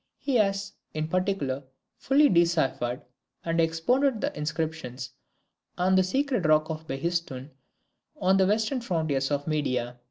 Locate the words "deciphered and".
2.27-3.61